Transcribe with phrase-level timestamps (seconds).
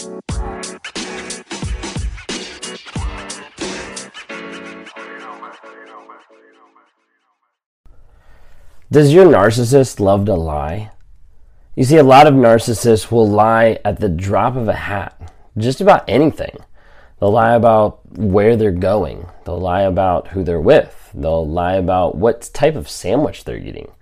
[0.00, 0.08] Does
[9.12, 10.90] your narcissist love to lie?
[11.74, 15.82] You see, a lot of narcissists will lie at the drop of a hat, just
[15.82, 16.56] about anything.
[17.18, 19.26] They'll lie about where they're going.
[19.44, 21.10] They'll lie about who they're with.
[21.12, 23.92] They'll lie about what type of sandwich they're eating.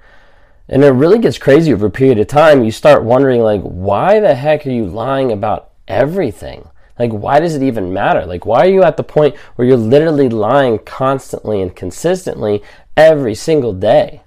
[0.68, 2.62] And it really gets crazy over a period of time.
[2.62, 6.68] You start wondering, like, why the heck are you lying about everything?
[6.98, 8.26] Like, why does it even matter?
[8.26, 12.62] Like, why are you at the point where you're literally lying constantly and consistently
[12.96, 14.22] every single day?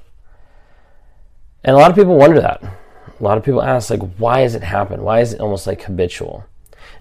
[1.64, 2.64] And a lot of people wonder that.
[2.64, 5.04] A lot of people ask, like, why does it happen?
[5.04, 6.46] Why is it almost like habitual?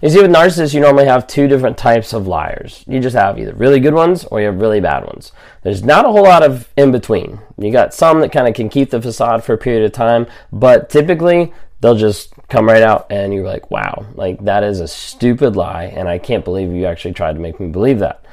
[0.01, 2.83] You see, with narcissists, you normally have two different types of liars.
[2.87, 5.31] You just have either really good ones or you have really bad ones.
[5.61, 7.39] There's not a whole lot of in between.
[7.57, 10.25] You got some that kind of can keep the facade for a period of time,
[10.51, 14.87] but typically they'll just come right out and you're like, wow, like that is a
[14.87, 18.23] stupid lie, and I can't believe you actually tried to make me believe that.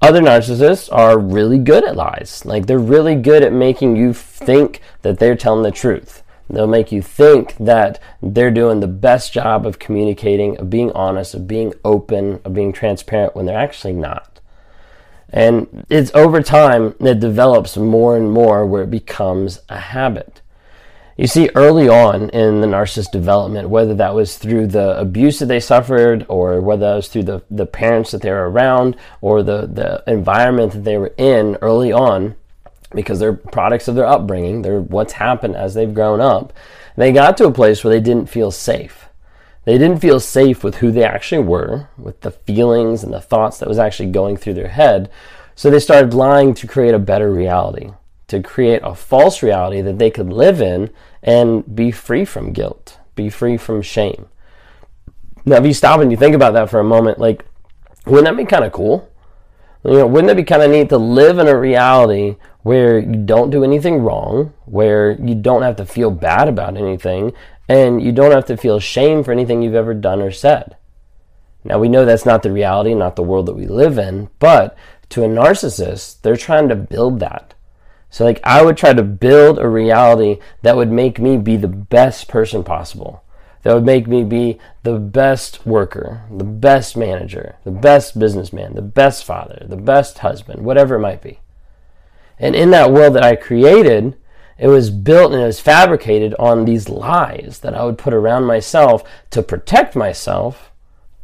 [0.00, 2.42] Other narcissists are really good at lies.
[2.44, 6.22] Like they're really good at making you think that they're telling the truth.
[6.50, 11.34] They'll make you think that they're doing the best job of communicating, of being honest,
[11.34, 14.40] of being open, of being transparent when they're actually not.
[15.30, 20.42] And it's over time that develops more and more where it becomes a habit.
[21.16, 25.46] You see, early on in the narcissist development, whether that was through the abuse that
[25.46, 29.44] they suffered, or whether that was through the, the parents that they were around, or
[29.44, 32.34] the, the environment that they were in early on,
[32.92, 36.52] because they're products of their upbringing, they're what's happened as they've grown up,
[36.96, 39.08] they got to a place where they didn't feel safe.
[39.66, 43.58] They didn't feel safe with who they actually were, with the feelings and the thoughts
[43.58, 45.10] that was actually going through their head.
[45.54, 47.92] So they started lying to create a better reality
[48.28, 50.90] to create a false reality that they could live in
[51.22, 54.26] and be free from guilt, be free from shame.
[55.44, 57.44] Now, if you stop and you think about that for a moment, like,
[58.06, 59.10] wouldn't that be kind of cool?
[59.84, 63.16] You know, wouldn't it be kind of neat to live in a reality where you
[63.16, 67.32] don't do anything wrong, where you don't have to feel bad about anything,
[67.68, 70.76] and you don't have to feel shame for anything you've ever done or said?
[71.62, 74.76] Now, we know that's not the reality, not the world that we live in, but
[75.10, 77.53] to a narcissist, they're trying to build that.
[78.14, 81.66] So, like, I would try to build a reality that would make me be the
[81.66, 83.24] best person possible.
[83.62, 88.82] That would make me be the best worker, the best manager, the best businessman, the
[88.82, 91.40] best father, the best husband, whatever it might be.
[92.38, 94.16] And in that world that I created,
[94.58, 98.44] it was built and it was fabricated on these lies that I would put around
[98.44, 100.70] myself to protect myself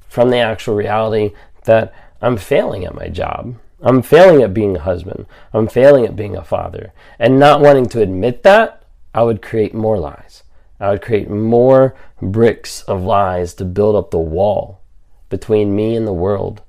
[0.08, 1.34] from the actual reality
[1.66, 5.26] that I'm failing at my job I'm failing at being a husband.
[5.52, 6.92] I'm failing at being a father.
[7.18, 8.82] And not wanting to admit that,
[9.14, 10.42] I would create more lies.
[10.78, 14.80] I would create more bricks of lies to build up the wall
[15.28, 16.62] between me and the world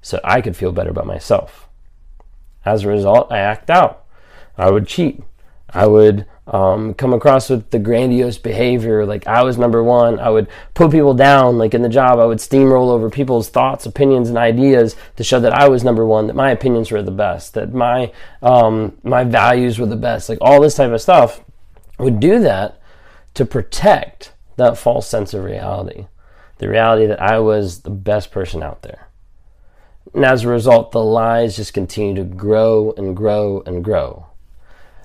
[0.00, 1.68] so I could feel better about myself.
[2.64, 4.04] As a result, I act out.
[4.56, 5.22] I would cheat.
[5.70, 10.18] I would um, come across with the grandiose behavior, like I was number one.
[10.18, 13.84] I would put people down, like in the job, I would steamroll over people's thoughts,
[13.84, 17.10] opinions, and ideas to show that I was number one, that my opinions were the
[17.10, 21.42] best, that my um, my values were the best, like all this type of stuff.
[21.98, 22.80] Would do that
[23.34, 26.06] to protect that false sense of reality,
[26.58, 29.08] the reality that I was the best person out there.
[30.14, 34.27] And as a result, the lies just continue to grow and grow and grow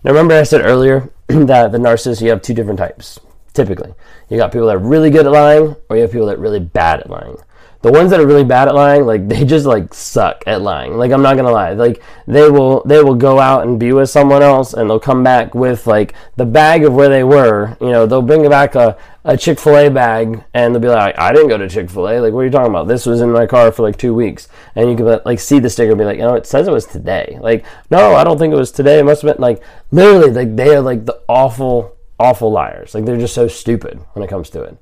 [0.03, 3.19] now, remember I said earlier that the narcissist, you have two different types,
[3.53, 3.93] typically.
[4.29, 6.41] You got people that are really good at lying, or you have people that are
[6.41, 7.37] really bad at lying
[7.83, 10.97] the ones that are really bad at lying like they just like suck at lying.
[10.97, 11.73] Like i'm not gonna lie.
[11.73, 15.23] Like they will they will go out and be with someone else and they'll come
[15.23, 17.77] back with like the bag of where they were.
[17.79, 21.49] You know they'll bring back a, a chick-fil-a bag and they'll be like i didn't
[21.49, 22.19] go to chick-fil-a.
[22.19, 22.87] Like what are you talking about?
[22.87, 24.47] This was in my car for like two weeks.
[24.75, 26.71] And you can like see the sticker and be like you know it says it
[26.71, 27.37] was today.
[27.41, 28.99] Like no i don't think it was today.
[28.99, 29.61] It must have been like
[29.91, 32.95] literally like they are like the awful awful liars.
[32.95, 34.77] Like they're just so stupid when it comes to it.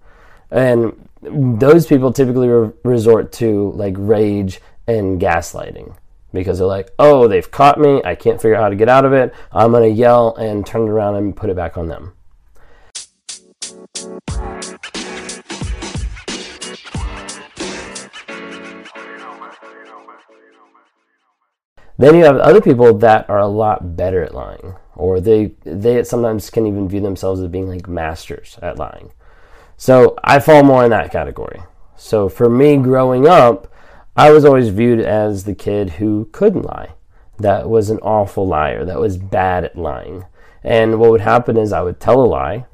[0.51, 5.95] And those people typically re- resort to like rage and gaslighting
[6.33, 8.01] because they're like, oh, they've caught me.
[8.03, 9.33] I can't figure out how to get out of it.
[9.51, 12.13] I'm going to yell and turn it around and put it back on them.
[21.97, 26.03] Then you have other people that are a lot better at lying, or they they
[26.03, 29.11] sometimes can even view themselves as being like masters at lying.
[29.81, 31.59] So I fall more in that category.
[31.95, 33.67] So for me growing up,
[34.15, 36.89] I was always viewed as the kid who couldn't lie.
[37.39, 40.25] That was an awful liar, that was bad at lying.
[40.63, 42.67] And what would happen is I would tell a lie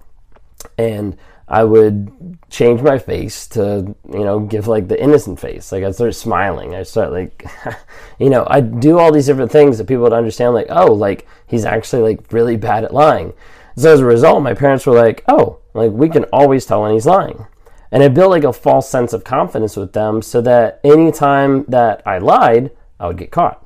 [0.78, 1.16] and
[1.48, 5.72] I would change my face to, you know, give like the innocent face.
[5.72, 6.76] Like I'd start smiling.
[6.76, 7.46] I'd start like,
[8.20, 11.26] you know, I'd do all these different things that people would understand like, oh, like
[11.46, 13.32] he's actually like really bad at lying.
[13.78, 16.94] So as a result, my parents were like, oh, like we can always tell when
[16.94, 17.48] he's lying.
[17.92, 22.02] And it built like a false sense of confidence with them so that anytime that
[22.06, 23.66] I lied, I would get caught.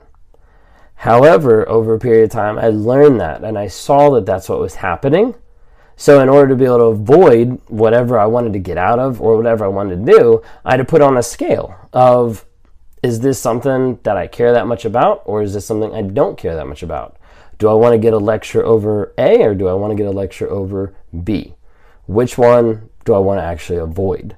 [0.96, 4.60] However, over a period of time, I learned that and I saw that that's what
[4.60, 5.34] was happening.
[5.96, 9.22] So, in order to be able to avoid whatever I wanted to get out of
[9.22, 12.46] or whatever I wanted to do, I had to put on a scale of
[13.04, 16.38] is this something that I care that much about or is this something I don't
[16.38, 17.18] care that much about?
[17.58, 20.08] Do I want to get a lecture over A or do I want to get
[20.08, 20.94] a lecture over
[21.24, 21.56] B?
[22.12, 24.36] Which one do I want to actually avoid?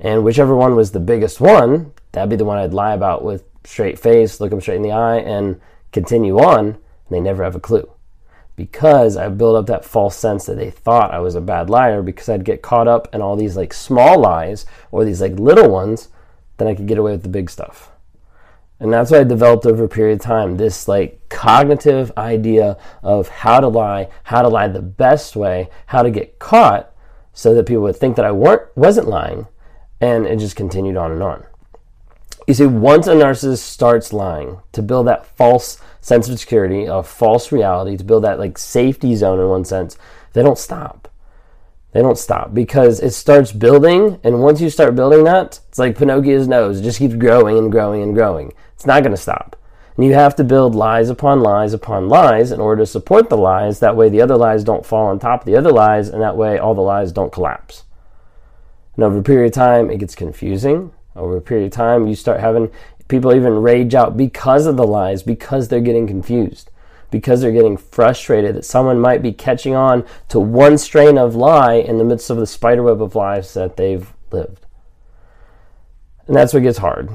[0.00, 3.44] And whichever one was the biggest one, that'd be the one I'd lie about with
[3.62, 5.60] straight face, look them straight in the eye, and
[5.92, 6.66] continue on.
[6.66, 6.78] And
[7.10, 7.88] they never have a clue.
[8.56, 12.02] Because I built up that false sense that they thought I was a bad liar
[12.02, 15.70] because I'd get caught up in all these like small lies or these like little
[15.70, 16.08] ones,
[16.56, 17.92] then I could get away with the big stuff.
[18.80, 23.28] And that's what I developed over a period of time this like cognitive idea of
[23.28, 26.91] how to lie, how to lie the best way, how to get caught
[27.32, 29.46] so that people would think that I weren't wasn't lying,
[30.00, 31.44] and it just continued on and on.
[32.46, 37.02] You see, once a narcissist starts lying to build that false sense of security, a
[37.02, 39.96] false reality, to build that like safety zone in one sense,
[40.32, 41.08] they don't stop.
[41.92, 45.96] They don't stop because it starts building, and once you start building that, it's like
[45.96, 46.80] Pinocchio's nose.
[46.80, 48.54] It just keeps growing and growing and growing.
[48.74, 49.56] It's not going to stop.
[49.96, 53.36] And you have to build lies upon lies upon lies in order to support the
[53.36, 53.80] lies.
[53.80, 56.36] That way, the other lies don't fall on top of the other lies, and that
[56.36, 57.84] way, all the lies don't collapse.
[58.94, 60.92] And over a period of time, it gets confusing.
[61.14, 62.70] Over a period of time, you start having
[63.08, 66.70] people even rage out because of the lies, because they're getting confused,
[67.10, 71.74] because they're getting frustrated that someone might be catching on to one strain of lie
[71.74, 74.64] in the midst of the spiderweb of lies that they've lived.
[76.26, 77.10] And that's what gets hard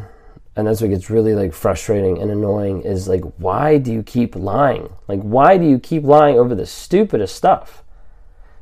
[0.57, 4.35] and that's what gets really like frustrating and annoying is like why do you keep
[4.35, 4.89] lying?
[5.07, 7.83] Like why do you keep lying over the stupidest stuff?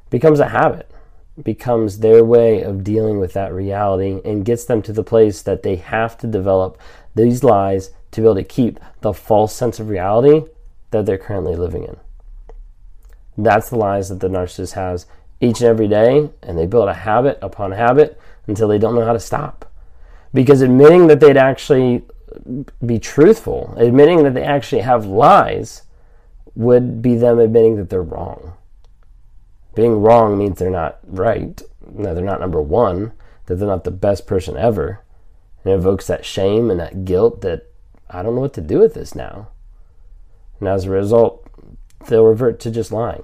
[0.10, 0.92] Becomes a habit.
[1.38, 5.42] It becomes their way of dealing with that reality and gets them to the place
[5.44, 6.78] that they have to develop
[7.16, 10.46] these lies to be able to keep the false sense of reality
[10.92, 11.96] that they're currently living in.
[13.38, 15.06] That's the lies that the narcissist has
[15.40, 19.06] each and every day and they build a habit upon habit until they don't know
[19.06, 19.65] how to stop
[20.36, 22.04] because admitting that they'd actually
[22.86, 25.84] be truthful, admitting that they actually have lies,
[26.56, 28.54] would be them admitting that they're wrong.
[29.76, 31.62] Being wrong means they're not right,
[31.98, 33.14] that they're not number one,
[33.46, 35.02] that they're not the best person ever.
[35.64, 37.68] And it evokes that shame and that guilt that
[38.10, 39.48] I don't know what to do with this now.
[40.60, 41.48] And as a result,
[42.08, 43.24] they'll revert to just lying.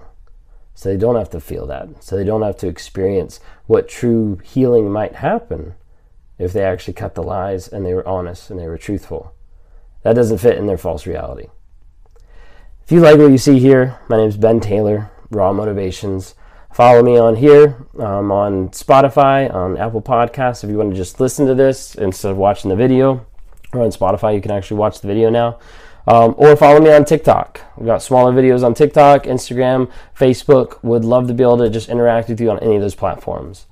[0.75, 2.03] So they don't have to feel that.
[2.03, 5.75] So they don't have to experience what true healing might happen
[6.41, 9.33] if they actually cut the lies and they were honest and they were truthful.
[10.03, 11.47] That doesn't fit in their false reality.
[12.83, 16.35] If you like what you see here, my name is Ben Taylor, Raw Motivations.
[16.73, 20.63] Follow me on here, um, on Spotify, on Apple Podcasts.
[20.63, 23.25] If you want to just listen to this instead of watching the video,
[23.73, 25.59] or on Spotify, you can actually watch the video now.
[26.07, 27.61] Um, or follow me on TikTok.
[27.77, 30.81] We've got smaller videos on TikTok, Instagram, Facebook.
[30.83, 33.67] Would love to be able to just interact with you on any of those platforms.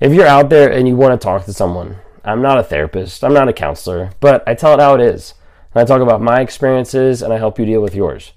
[0.00, 3.24] If you're out there and you want to talk to someone, I'm not a therapist,
[3.24, 5.34] I'm not a counselor, but I tell it how it is.
[5.74, 8.32] And I talk about my experiences and I help you deal with yours.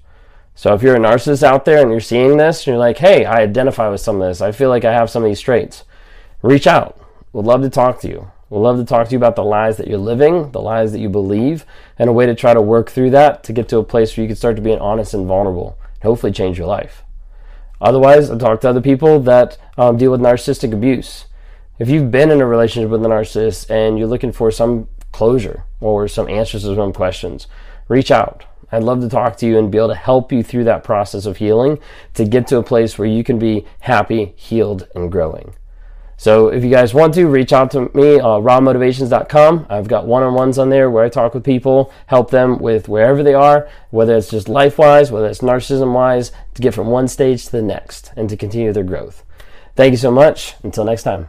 [0.54, 3.24] So if you're a narcissist out there and you're seeing this, and you're like, hey,
[3.24, 5.84] I identify with some of this, I feel like I have some of these traits,
[6.42, 7.00] reach out.
[7.32, 8.30] We'd love to talk to you.
[8.50, 11.00] We'd love to talk to you about the lies that you're living, the lies that
[11.00, 11.64] you believe,
[11.98, 14.22] and a way to try to work through that to get to a place where
[14.22, 17.02] you can start to be honest and vulnerable and hopefully change your life.
[17.80, 21.24] Otherwise, I talk to other people that um, deal with narcissistic abuse
[21.78, 25.64] if you've been in a relationship with a narcissist and you're looking for some closure
[25.80, 27.46] or some answers to some questions,
[27.88, 28.44] reach out.
[28.70, 31.26] I'd love to talk to you and be able to help you through that process
[31.26, 31.78] of healing
[32.14, 35.54] to get to a place where you can be happy, healed, and growing.
[36.16, 39.66] So if you guys want to, reach out to me, uh, rawmotivations.com.
[39.68, 43.34] I've got one-on-ones on there where I talk with people, help them with wherever they
[43.34, 47.62] are, whether it's just life-wise, whether it's narcissism-wise, to get from one stage to the
[47.62, 49.24] next and to continue their growth.
[49.74, 50.54] Thank you so much.
[50.62, 51.28] Until next time.